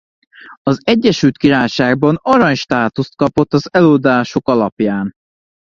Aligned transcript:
Az 0.61 0.79
Egyesült 0.83 1.37
Királyságban 1.37 2.19
arany 2.21 2.55
státuszt 2.55 3.15
kapott 3.15 3.53
az 3.53 3.67
eladások 3.73 4.47
alapján. 4.47 5.11